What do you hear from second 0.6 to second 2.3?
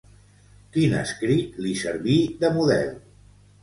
Quin escrit li serví